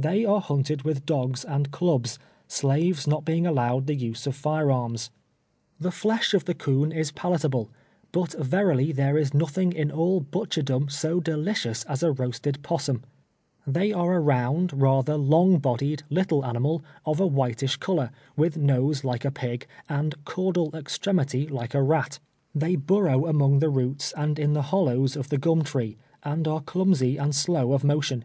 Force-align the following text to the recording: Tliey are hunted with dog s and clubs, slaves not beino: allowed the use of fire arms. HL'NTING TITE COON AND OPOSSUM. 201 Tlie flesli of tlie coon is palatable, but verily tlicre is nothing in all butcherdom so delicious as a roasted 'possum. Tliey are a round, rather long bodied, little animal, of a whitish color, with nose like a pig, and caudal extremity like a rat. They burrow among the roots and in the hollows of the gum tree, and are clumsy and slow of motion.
Tliey 0.00 0.28
are 0.28 0.40
hunted 0.40 0.82
with 0.82 1.06
dog 1.06 1.34
s 1.34 1.44
and 1.44 1.70
clubs, 1.70 2.18
slaves 2.48 3.06
not 3.06 3.24
beino: 3.24 3.46
allowed 3.46 3.86
the 3.86 3.94
use 3.94 4.26
of 4.26 4.34
fire 4.34 4.72
arms. 4.72 5.08
HL'NTING 5.08 5.12
TITE 5.12 5.18
COON 5.30 5.52
AND 5.52 5.86
OPOSSUM. 5.86 6.02
201 6.02 6.02
Tlie 6.02 6.02
flesli 6.02 6.34
of 6.34 6.44
tlie 6.44 6.58
coon 6.58 6.92
is 6.98 7.12
palatable, 7.12 7.70
but 8.10 8.32
verily 8.32 8.92
tlicre 8.92 9.20
is 9.20 9.32
nothing 9.32 9.72
in 9.72 9.92
all 9.92 10.20
butcherdom 10.20 10.90
so 10.90 11.20
delicious 11.20 11.84
as 11.84 12.02
a 12.02 12.10
roasted 12.10 12.58
'possum. 12.64 13.02
Tliey 13.70 13.96
are 13.96 14.14
a 14.14 14.18
round, 14.20 14.72
rather 14.72 15.16
long 15.16 15.58
bodied, 15.60 16.02
little 16.10 16.44
animal, 16.44 16.82
of 17.06 17.20
a 17.20 17.26
whitish 17.28 17.76
color, 17.76 18.10
with 18.36 18.56
nose 18.56 19.04
like 19.04 19.24
a 19.24 19.30
pig, 19.30 19.64
and 19.88 20.16
caudal 20.24 20.74
extremity 20.74 21.46
like 21.46 21.74
a 21.76 21.82
rat. 21.84 22.18
They 22.52 22.74
burrow 22.74 23.26
among 23.26 23.60
the 23.60 23.70
roots 23.70 24.12
and 24.16 24.40
in 24.40 24.54
the 24.54 24.62
hollows 24.74 25.14
of 25.14 25.28
the 25.28 25.38
gum 25.38 25.62
tree, 25.62 25.96
and 26.24 26.48
are 26.48 26.60
clumsy 26.62 27.16
and 27.16 27.32
slow 27.32 27.72
of 27.72 27.84
motion. 27.84 28.24